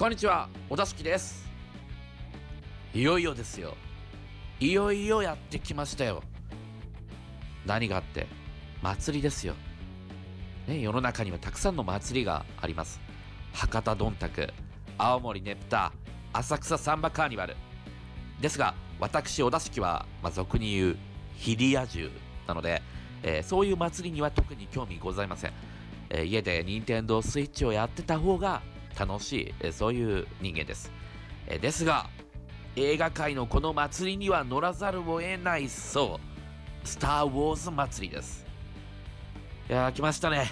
[0.00, 1.46] こんにちは、小田敷です。
[2.94, 3.76] いよいよですよ。
[4.58, 6.22] いよいよやってきましたよ。
[7.66, 8.26] 何があって
[8.80, 9.52] 祭りですよ。
[10.66, 12.98] ね、世の中にはたくさんの祭りがあります。
[13.52, 14.48] 博多どんたく、
[14.96, 15.92] 青森ねぷた、
[16.32, 17.54] 浅草サンバカーニバル。
[18.40, 20.96] ですが、私、小田敷は、まあ、俗に言う、
[21.34, 22.10] ヒリア充
[22.48, 22.80] なので、
[23.22, 25.52] えーそういう祭りには特に興味ございません。
[26.08, 28.62] えー家で任天堂スイッチをやってた方が
[28.98, 30.92] 楽しい、えそういう人間です。
[31.46, 32.08] えですが、
[32.76, 36.20] 映画界のこの祭りには乗らざるを得ないそ
[36.84, 38.46] う、スター・ウォーズ祭りです。
[39.68, 40.50] いやー、来ましたね。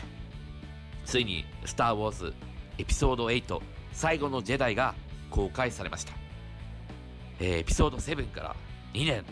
[1.05, 2.35] ついに、スター・ウォーズ
[2.79, 3.61] エピソード8
[3.93, 4.95] 最後のジェダイが
[5.31, 6.13] 公開されました。
[7.41, 8.57] えエピソード7から
[8.95, 9.25] 2年、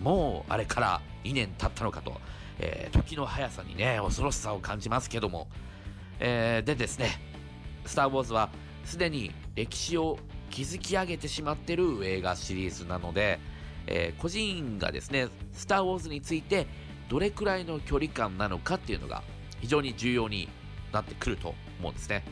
[0.00, 2.20] もうあれから2年経ったのかと、
[2.58, 5.48] えー時の速さにね、恐ろしさを感じますけども、
[6.20, 7.20] えーでですね、
[7.86, 8.50] スター・ウォーズは
[8.84, 10.18] すでに歴史を
[10.50, 13.38] 築き上げてしまってる映画シリーズなので、
[13.86, 16.66] えー個人がですね、スター・ウォーズについて
[17.08, 19.22] どれくらいの距離感なのかっていうのが
[19.60, 20.48] 非常に重要に
[20.92, 22.24] なってくると思うんですね。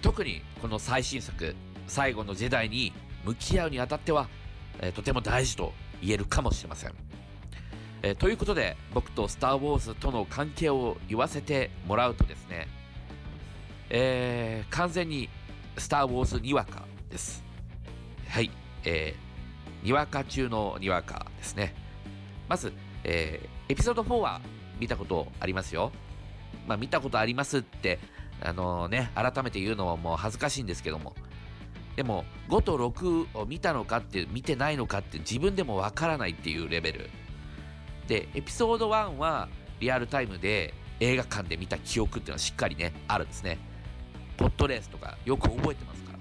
[0.00, 1.54] 特にこの最新作、
[1.86, 2.92] 最後のジェダイに
[3.24, 4.28] 向き合うにあたっては、
[4.80, 6.92] えーとても大事と言えるかもしれません。
[8.02, 12.68] えーということで、僕とスター・ウォーズとの関係を言わせてもらうとですね、
[13.94, 15.28] えー完全に
[15.76, 17.44] スター・ウォーズにわかです。
[18.28, 18.50] はい、
[18.84, 21.74] えーにわか中のにわかですね。
[22.48, 22.72] まず、
[23.04, 24.40] えーエピソード4は
[24.80, 25.92] 見たことありますよ。
[26.66, 27.98] まあ、見たことありますって、
[28.40, 31.14] あのね、改めて言うのはもう恥ずかしいんですけども。
[31.96, 37.10] でも、5と6を見たのかって、見てないのかって自分でもわからないっていうレベル。
[38.08, 39.48] で、エピソード1は
[39.80, 43.58] リアルタイムで映画館で見た記憶っていうのはしっかりね、あるんですね。
[44.42, 46.18] ポットレースとかよく覚えてますから。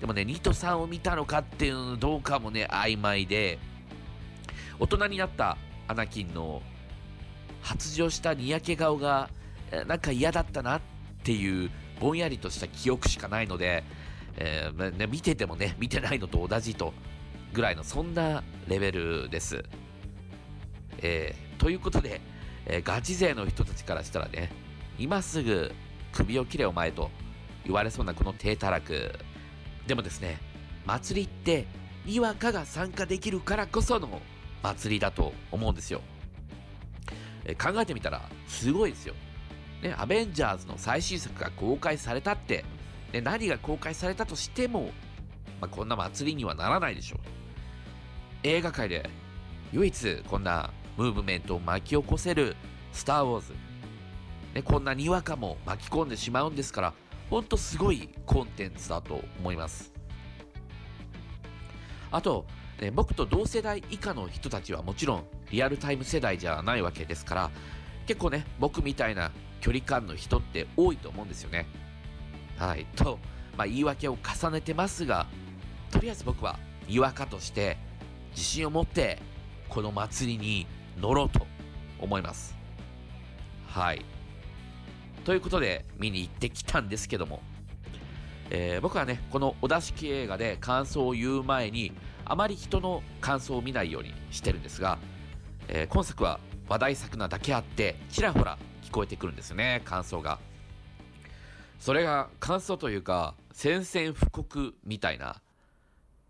[0.00, 3.58] でもね、2と3を見たのかっていうのどうかもね、曖昧で、
[4.78, 5.56] 大人になった
[5.88, 6.60] アナキンの
[7.62, 9.30] 発情したにやけ顔が、
[9.70, 10.80] えなんか嫌だったなっ
[11.24, 13.82] ていうぼんやりとした記憶しかないので、
[14.36, 16.92] えーまね、見ててもね、見てないのと同じと
[17.54, 19.64] ぐらいのそんなレベルです。
[20.98, 22.20] えーということで、
[22.66, 24.52] えーガチ勢の人たちからしたらね、
[24.98, 25.72] 今すぐ
[26.12, 27.10] 首を切れお前と
[27.64, 29.12] 言われそうなこの低たらく。
[29.86, 30.38] でもですね、
[30.86, 31.66] 祭りって、
[32.04, 34.20] にわかが参加できるからこその
[34.62, 36.00] 祭りだと思うんですよ。
[37.44, 39.14] え考えてみたら、すごいですよ。
[39.82, 42.64] ね、アベンジャーズの最新作が公開されたって、
[43.12, 44.90] ね、何が公開されたとしても、
[45.60, 47.20] まあ、こんな祭りにはならないでしょう。
[48.44, 49.08] 映画界で
[49.72, 52.56] 唯一こんなムーブメントを巻き起こせる
[52.92, 53.71] スター・ウォーズ。
[54.54, 56.94] ね、こんなにわかも巻き込んでしまうんですから、
[57.30, 59.92] ほんとすごいコンテンツだと思います。
[62.10, 62.44] あと、
[62.80, 67.50] ね、僕と同世代以下の人たちはもちろんリアルタイム世代じゃないわけですから、
[68.06, 69.30] 結構ね、僕みたいな
[69.60, 71.66] 距離感の人って多いと思うんですよね。
[72.58, 72.84] はい。
[72.96, 73.18] と、
[73.56, 75.26] まあ、言い訳を重ねてますが、
[75.90, 76.58] とりあえず僕は、
[76.88, 77.78] にわかとして、
[78.32, 79.18] 自信を持って、
[79.68, 80.66] この祭りに
[81.00, 81.46] 乗ろうと
[81.98, 82.56] 思います。
[83.68, 84.04] はい。
[85.24, 87.40] ということで、見に行ってきたんですけども、
[88.50, 91.92] えー僕はね、このお出し系映画で感想を言う前に、
[92.24, 94.98] あまり人の感想を見ないようにしてるんですが、
[95.68, 100.38] えー今作は話題作なだけあって、ちらほら聞こえてくるんですよね、感想が。
[101.78, 105.40] それが感想というか、宣戦布告みたいな、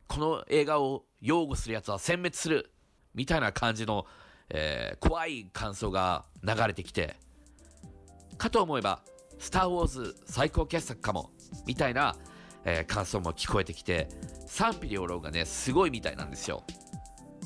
[0.07, 2.71] この映画を擁護する奴は殲滅する
[3.15, 4.07] みたいな感じの、
[4.51, 7.17] えー怖い感想が流れてきて、
[8.43, 8.99] かと思えば、
[9.39, 11.31] スター・ウォーズ最高傑作かも、
[11.65, 12.17] みたいな、
[12.65, 14.09] えー感想も聞こえてきて、
[14.47, 16.65] 賛否両論がね、すごいみたいなんですよ。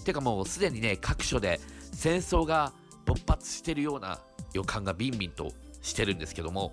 [0.07, 1.61] てかもうすでにね、各所で
[1.93, 2.73] 戦争が
[3.05, 4.21] 勃発してるような
[4.55, 5.51] 予感がビンビンと
[5.83, 6.73] してるんですけども、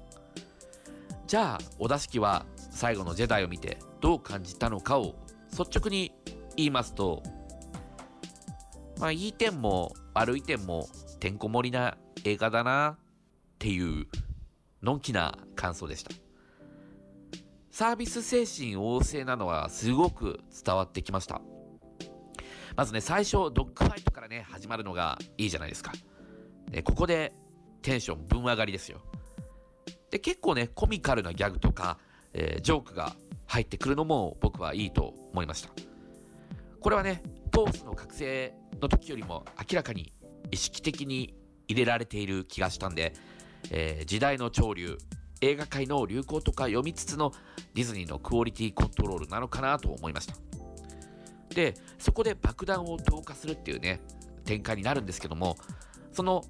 [1.27, 5.15] じゃあ、お出し機は最後のジェダイを見てどう感じたのかを
[5.51, 6.13] 率直に
[6.55, 7.21] 言いますと、
[8.99, 10.87] まあ、いい点も悪い点も
[11.19, 12.97] てんこ盛りな映画だな
[13.63, 14.07] っていう
[14.81, 16.11] のんきな感想でした。
[17.71, 21.41] サービス精神旺盛なのはすごく伝わってきました。
[22.75, 25.93] まずね、最初、ドッグファイトからね、始まるのがいいじゃないですか。
[26.71, 27.33] でここで
[27.81, 28.99] テンションぶん上がりですよ。
[30.11, 31.99] で、結構ね、コミカルなギャグとか、
[32.33, 35.69] えージョークが入ってくるのも僕はいいと思いました。
[36.81, 40.11] これはね、トースの覚醒の時よりも明らかに
[40.51, 41.33] 意識的に
[41.69, 43.13] 入れられている気がしたんで、
[43.71, 44.97] えー時代の潮流、
[45.41, 47.33] 映画界の流行とか読みつつの
[47.73, 50.35] ディズニーのクオリティコントロールなのかなと思いました
[51.49, 53.99] でそこで爆弾を投下するっていうね
[54.45, 55.57] 展開になるんですけども
[56.11, 56.43] その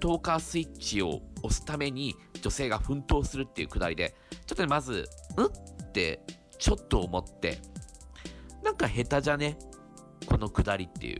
[0.00, 4.14] 投下スイッチを押すために女性が奮闘するっていうくだりで
[4.46, 6.20] ちょっとねまず「ん?」って
[6.58, 7.58] ちょっと思って
[8.62, 9.58] なんか下手じゃね？
[10.26, 11.18] このくだりっていう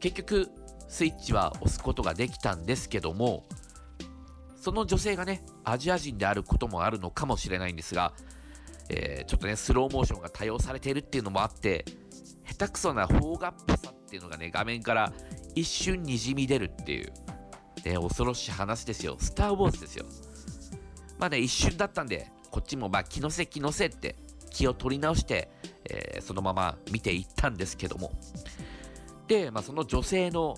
[0.00, 0.50] 結局
[0.88, 3.44] スイッチは押すことができたんですけども
[4.68, 8.12] その女性がねアジア人であることもあるのかもしれないんですが、
[8.90, 11.86] えー、ちょっとねスローモーションが多用されているっていうのもあって
[12.46, 15.12] 下手くそな邦画っぽさっていうのがね画面から
[15.54, 17.12] 一瞬にじみ出るっていう
[17.84, 19.16] ね、恐ろしい話ですよ。
[19.18, 20.04] スター・ウォーズですよ。
[21.18, 24.16] まあね、一瞬だったんで、こっちもまあ気のせ気のせって
[24.50, 25.50] 気を取り直して、
[25.90, 28.12] えー、そのまま見ていったんですけども。
[29.26, 30.56] で、まあ、その女性の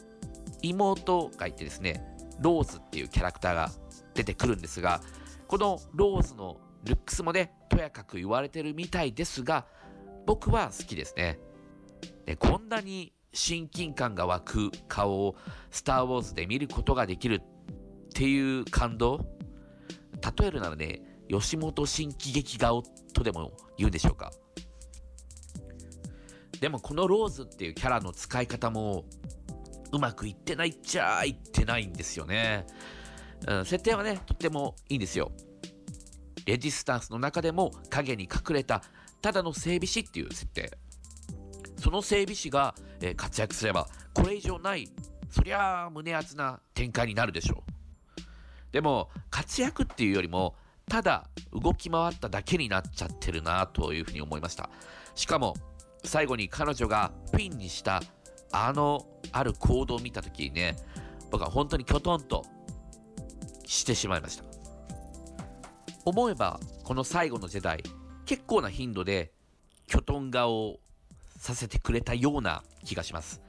[0.63, 2.05] 妹がいてですね、
[2.41, 3.71] ローズっていうキャラクターが
[4.15, 5.01] 出てくるんですが、
[5.47, 9.67] このローズのルックスもね、とやかく言われてるみたいですが、
[10.27, 11.39] 僕は好きですね。
[12.27, 15.37] でこんなに親近感が湧く顔を
[15.71, 19.27] スター・ウォーズで見ることができるっていう感動
[20.39, 22.83] 例えるならね、吉本新喜劇顔
[23.15, 24.31] とでも言うんでしょうか。
[26.61, 29.05] でもこのローズっていうキャラの使い方も
[29.93, 32.67] うまくいってないっちゃいってないんですよね。
[33.47, 35.33] うん、設定はね、とってもいいんですよ。
[36.47, 38.83] レジスタンスの中でも影に隠れた
[39.23, 40.71] ただの整備士っていう設定。
[41.77, 44.89] その整備士が、えー、活躍すれば、これ以上ない、
[45.31, 48.23] そりゃあ胸熱な展開になるでしょう。
[48.73, 50.55] でも、活躍っていうよりも、
[50.89, 54.71] ただ動き回っただけになっちゃってるなというふうに思いました。
[55.15, 55.55] しかも、
[56.05, 58.03] 最後に彼女がピンにした
[58.53, 60.77] あのある行動を見た時にね、
[61.31, 62.45] 僕は本当にきょとんと
[63.65, 64.45] してしまいました。
[66.05, 67.83] 思えば、この最後の時代、
[68.27, 69.33] 結構な頻度で
[69.87, 70.81] きょとん顔を
[71.37, 73.41] させてくれたような気がします。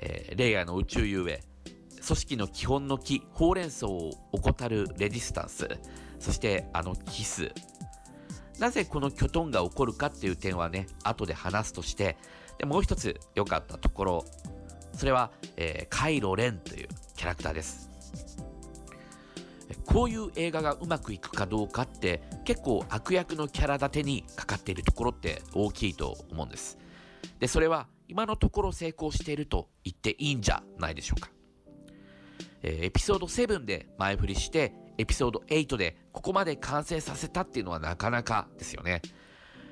[0.00, 1.42] えー、レイヤーの宇宙遊泳、
[2.06, 5.68] 組織の基本の木、ほうれん草を怠るレジスタンス、
[6.18, 7.52] そしてあのキス。
[8.58, 12.16] なぜこのキョトンが起こるかっていう点はね、後で話すとして、
[12.58, 14.24] でもう一つ良かったところ、
[14.92, 17.88] それは、えー、カイロ・レンというキャラクターです。
[19.84, 26.78] こういう映画がうまくいくかどうかって結構悪役のキャラ立てにかかっているところって大きいと思うんです。
[27.38, 31.30] で、それは今のところ成功していると言っていいんじゃないでしょうか。
[32.62, 39.00] えー、エピソード7で前振りして、エピソード8でここまで完成させたっていうのはなかなかですよね。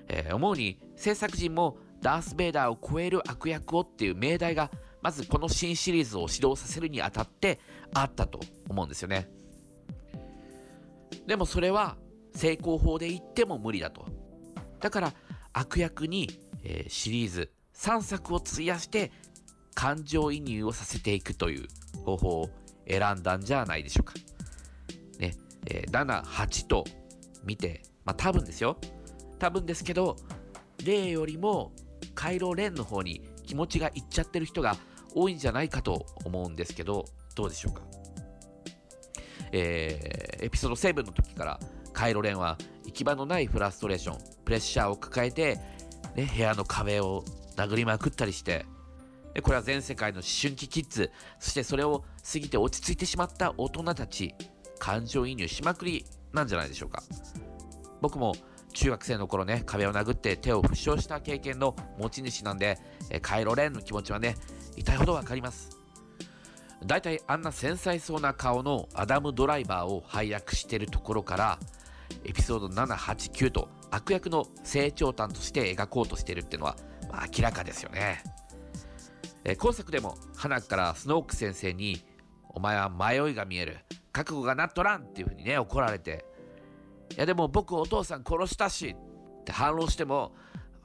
[0.08, 4.70] えー、思うに制作陣もダース・ベイダーを超える悪役をっていう命題が
[5.02, 7.60] まずこの新シリーズを始動させるにあたって
[7.94, 9.28] あったと思うんですよね。
[11.26, 11.96] でもそれは
[12.34, 14.06] 成功法で言っても無理だと。
[14.80, 15.14] だから
[15.52, 16.28] 悪役に
[16.68, 19.12] えー、シリーズ3作を費やして
[19.74, 21.68] 感情移入をさせていくという
[22.04, 22.50] 方法を
[22.88, 24.14] 選んだんじゃないでしょうか。
[25.18, 25.34] ね、
[25.66, 26.84] えー、7、8と
[27.44, 28.78] 見て、まあ多分ですよ。
[29.38, 30.16] 多分ですけど、
[30.84, 31.72] 例よりも
[32.14, 34.76] カイロ・レンの方に気持ちがいっちゃってる人が
[35.14, 37.04] 多いんじゃないかと思うんですけど、
[37.34, 37.82] どうでしょうか？
[39.52, 41.60] えー、エピソード7の時から
[41.92, 45.58] カイロ・レンは行き場のないフラストレーション、プレッシャーを抱えて
[46.14, 47.24] ね、部屋の壁を
[47.56, 48.66] 殴りまくったりして、
[49.34, 54.34] でこれは全世界の思春期キッズ、そしてそれを過ぎて落ち着いてしまった大人たち、
[54.78, 57.02] 感情移入しまくりなんじゃないでしょうか。
[58.00, 58.34] 僕も
[58.76, 62.78] 中学生の頃ね、壁を殴って手を負傷した経験の持ち主なんで、
[63.08, 64.36] えカイロレンの気持ちはね、
[64.76, 65.70] 痛いほどわかります。
[66.84, 71.58] だいたいあんな繊細そうな顔のアダム・ドライバーを配役してるところから、
[72.24, 76.76] エピソード7、8、9と悪役の成長端として描こうとしているっていうのは、
[77.10, 78.22] まあ、明らかですよね。
[79.44, 82.04] え、今作でも花からスノーク先生に
[82.50, 83.78] 「お前は迷いが見える
[84.12, 86.24] 覚悟がなっとらん」っていうふうにね怒られて
[87.16, 88.94] 「いやでも僕お父さん殺したし」
[89.40, 90.34] って反論しても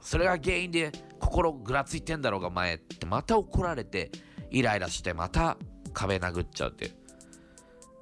[0.00, 4.10] それが原因で心ぐらついてんだろうがお前ってまた怒られて
[4.50, 5.56] イライラしてまた
[5.92, 6.92] 壁殴っちゃうっていう。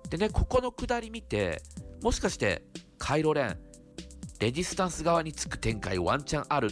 [0.09, 1.63] でねここのくだり見て
[2.03, 2.63] もしかして
[2.99, 3.59] カイロレン
[4.41, 6.69] レジスタンス側につく展開ワンチャンある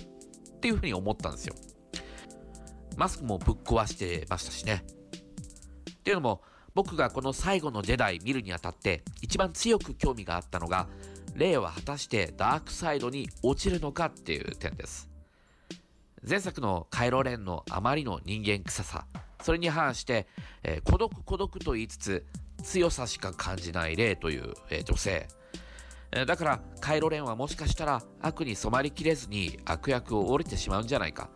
[0.59, 1.55] っていうふうに思ったんですよ。
[2.97, 4.85] マスクもぶっ壊してましたしね。
[5.91, 6.43] っていうのも、
[6.75, 10.89] 僕がこの最後のジェダイ見るにあたって一番強く興味があったのが、
[11.39, 15.09] レイは果たしてダークサイドに落ちるのかっていう点です。
[16.29, 19.07] 前作のカイロレンのあまりの人間臭さ、
[19.41, 20.27] それに反して、
[20.65, 22.27] えー、孤独孤独と言いつつ
[22.65, 25.29] 強さしか感じないレイという、えー、女性。
[26.27, 31.29] だからカイロレンはもしかしたら悪に染まりきれずに悪役を降りてしまうんじゃないか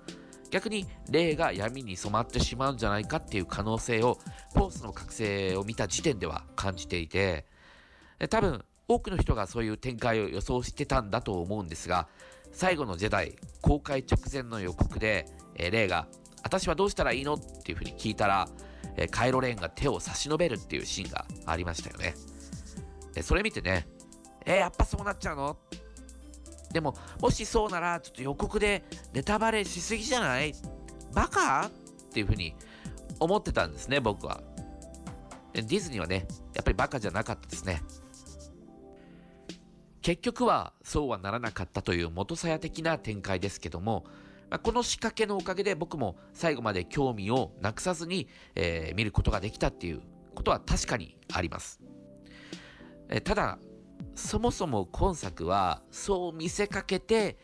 [0.50, 4.18] 逆に霊が闇に染まってしまうんじゃないかっていう可能性を
[4.54, 7.44] フォースの覚醒を見た時点では感じていて
[8.30, 12.08] 多分多くの人がそういう展開を予想してたんだと思うんですが
[12.52, 16.06] 最後のジェダイ公開直前の予告で、えー、レイが
[16.44, 17.34] 私はどうしたらいいの？
[17.34, 18.48] っていうふうに聞いたら、
[18.96, 22.14] えー、カイロレーンが手を差し伸べるっていうシーンがありましたよね。
[23.22, 23.86] それ見てね、
[24.44, 25.56] えー、やっぱそうなっちゃうの？
[26.72, 28.82] でも、もしそうなら、ちょっと予告で
[29.12, 30.52] ネタバレしすぎじゃない
[31.14, 31.66] バカ？
[31.66, 31.70] っ
[32.12, 32.56] ていうふうに
[33.20, 34.40] 思ってたんですね、僕は。
[35.52, 37.82] ディズニーはね、やっぱりバカじゃなかったですね。
[40.02, 44.04] 結局はそうはならなかったという元さや的な展開ですけども、
[44.50, 50.02] まあ、この仕掛けのおかげで僕も最後まで興味をなくさずに、えー、見ることができたっていう
[50.34, 51.80] ことは確かにあります。
[53.08, 53.58] え、ただ、
[54.14, 57.38] そもそも今作はそう見せかけて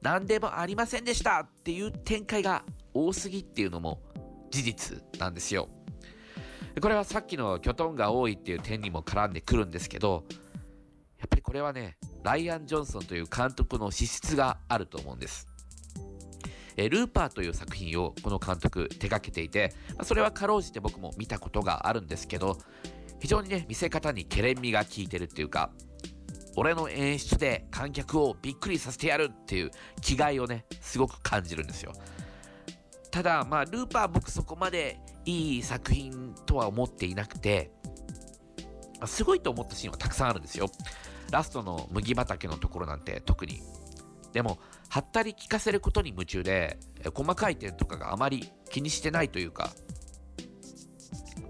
[0.00, 4.00] 何でもありませんでしたっていう展開が多すぎっていうのも
[4.50, 5.68] 事実なんですよ。
[6.80, 10.24] これはさっきのキョトンが多いっていう点にも絡んでくるんですけど、
[11.26, 15.46] っぱりこれはね、ライアン・ジョンソンという監督の資質があると思うんです。
[16.76, 22.58] えルーパーという作品をこの監督手掛けていて、まそれはかろうじて僕も見たことがあるんですけど、
[23.20, 25.70] 非常にね、見せ方にケレン味が効いてるっていうか、
[26.56, 31.92] 俺の演出で観客をびっくりさせてやるっていう気概をね、すごく感じるんですよ。
[33.10, 37.70] ただ、まあ、ルーパー僕そこまでいい作品とは思っていなくて、
[39.06, 40.70] すごいと思ったシーンはたくさんあるんですよ。
[41.30, 43.62] ラストの麦畑のところなんて特に。
[44.32, 46.78] でも、はったり聞かせることに夢中で、
[47.14, 49.70] 細かい点とかがあまり気にしてないというか、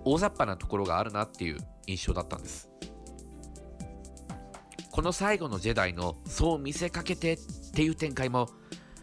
[0.05, 2.71] 大雑把なところがあるなっていう印象だったんです。
[4.93, 7.39] この最後のジェダイのそう見せかけてっ
[7.75, 8.49] ていう展開も、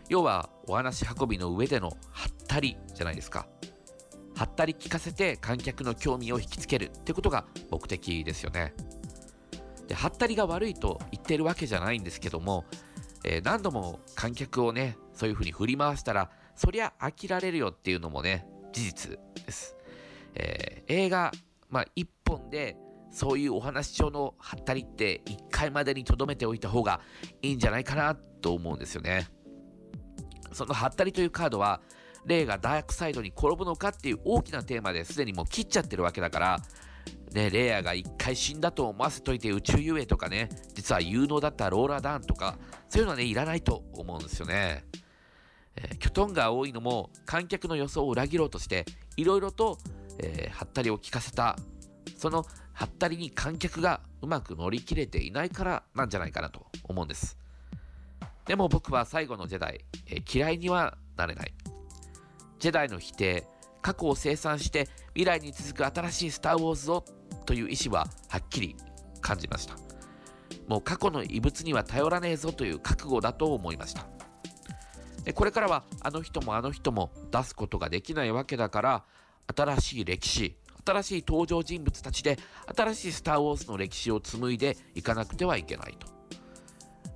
[0.09, 1.97] 要はお話運びの上でのはっ
[2.47, 3.47] たりじゃないですか。
[4.35, 8.73] はったり聞かせて観客の興味を引きつけるってことが目的ですよね。
[9.93, 12.65] で、はったりが悪いと言ってるわけじゃないんですけども、
[13.23, 19.77] えー、何度も観客をね、そういう風に振り回したら、そりゃ飽きられるよっていうのもね、事実です。
[20.33, 21.31] えー、映画、
[21.69, 22.75] まあ、一本で
[23.11, 26.99] そういうお話上のハったりって1回までに留めておいた方が
[27.43, 29.27] いいんじゃないかなと思うんですよね。
[30.53, 31.81] そのハったりというカードは、
[32.25, 36.59] レイがダークサイドに転ぶのかっていう大きなテーマですでにもう切っちゃってるわけだから、
[37.33, 42.57] ね、レイヤーが一回死んだと思わせといて宇宙遊泳とかね、実は有能だったローラーダウンとか、
[42.89, 44.85] そういうのはね、いらないと思うんですよね。
[45.75, 48.85] えー、キョトンが多いのも観客の予想を裏切ろうとして、
[49.17, 49.79] いろいろと、
[50.19, 51.57] えー、ハったりを聞かせた、
[52.17, 57.37] そのはったりに観客がうまく乗り切れていないからなんじゃないかなと思うんです。
[58.45, 61.53] でも僕は最後のジェダイ、えー、嫌いにはなれない。
[62.59, 63.47] ジェダイの否定、
[63.83, 67.05] 過去を清算して未来に続く新しいスター・ウォーズを
[67.45, 68.75] という意思ははっきり
[69.21, 69.75] 感じました。
[70.67, 74.07] もう過去の遺物には頼らねえぞという覚悟だと思いました。
[75.25, 79.03] でこれからはあの人もあの人も出すことができないわけだから
[79.55, 82.37] 新しい歴史新しい登場人物たちで
[82.75, 86.07] 新しいスター・ウォーズの歴史を紡いでいかなくてはいけないと。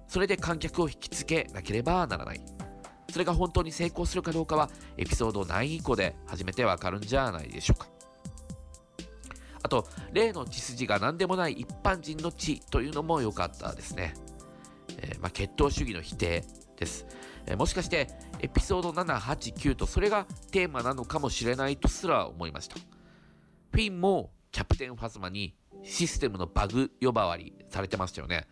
[0.08, 2.57] それで観客を引きつけなければならない。
[3.10, 7.88] それが本当に成功するかどうかはエピソード9以降で初めてわかるんじゃないでしょうか。
[9.64, 14.14] あと、例の血筋が何でもない一般人の血というのも良かったですね。
[15.00, 16.46] えー、まあ、血統主義の否定
[16.78, 17.06] です。
[17.46, 18.08] えー、もしかして
[18.40, 22.78] エピソード7、8、9とそれがテーマなのかもしれないとすら思いました。
[23.72, 28.48] フィンもキャプテンファズマにシステムのバグ呼ばわりされてましたよね。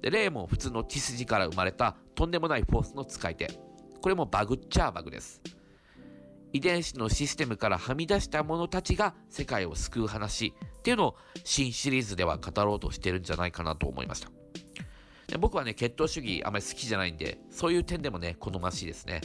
[0.00, 3.65] で、レイも普通の血筋から生まれたとんでもないフォースの使い手。
[4.06, 5.42] これもバグっちゃバグです。
[6.52, 14.30] 遺伝子のシステムからはみ出した者たちが世界を救う話っていうのを新シリーズでは語ろうとしてるんじゃないかなと思いました。
[15.26, 19.22] で僕はね、血統主義あまり好きじゃないんで、そういう点でもね、好ましいですね。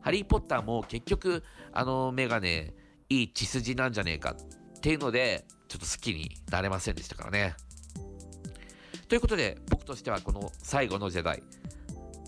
[0.00, 2.74] ハリー・ポッターも結局、あのメガネ、
[3.08, 7.54] いい血筋なんじゃねえかっていうので、ちょっと好きになれませんでしたからね。
[9.08, 11.42] ということで、僕としてはこの最後のジェダイ、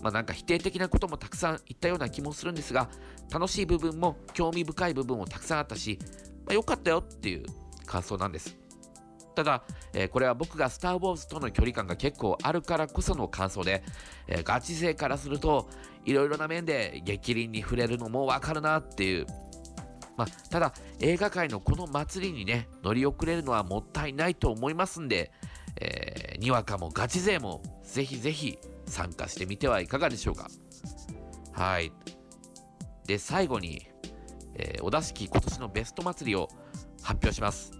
[0.02, 2.88] まあなんか否定的なこともたくさん言ったような気もするんですが、
[3.32, 5.98] 楽しい部分も興味深い部分もたくさんあったし、
[6.44, 7.46] まあ、よかったよっていう
[7.86, 8.56] 感想なんです。
[9.34, 13.84] ただ、えー、これは僕がスター・ウォーズとの距離感が結構あるからこその感想で、
[14.28, 15.68] えー、ガチ勢からすると、
[16.06, 19.26] いろいろな面で激鱗に触れるのもわかるなっていう
[20.16, 25.30] まあ、ただ映画界のこの祭りにね乗り遅れるのはもったいないと思いますんで、
[25.78, 30.48] えーにわかもガチ勢もぜひぜひ参加してみてはいかがでしょうか。
[31.52, 31.92] はい。
[33.06, 33.86] で最後に、
[34.54, 36.48] えー、お出し今年のベスト祭りを
[37.02, 37.72] 発表します。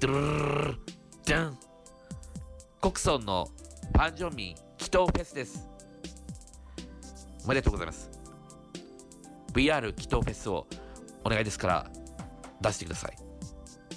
[0.00, 0.78] ドゥルルルル
[1.24, 1.58] じゃん
[2.80, 3.48] コクソンの
[3.92, 5.68] パンジョンミン祈祷フェスです
[7.44, 8.10] おめでとうございます
[9.52, 10.66] VR 祈祷フェスを
[11.22, 11.90] お願いですから
[12.62, 13.16] 出してください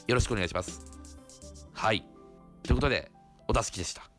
[0.05, 0.81] よろしくお願いします
[1.71, 2.05] はい
[2.63, 3.09] ということで
[3.47, 4.12] お出しきでした